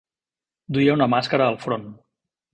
Duia 0.77 0.95
una 0.99 1.09
mascara 1.15 1.51
al 1.51 1.61
front. 1.69 1.87